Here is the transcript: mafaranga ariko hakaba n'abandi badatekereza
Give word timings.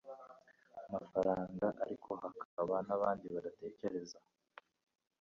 mafaranga 0.91 1.67
ariko 1.83 2.09
hakaba 2.21 2.75
n'abandi 2.87 3.25
badatekereza 3.33 4.17